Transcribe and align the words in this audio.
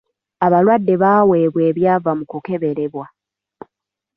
Abalwadde 0.45 0.93
baaweebwa 1.01 1.61
ebyava 1.69 2.11
mu 2.17 2.23
kukeberebwa. 2.31 3.05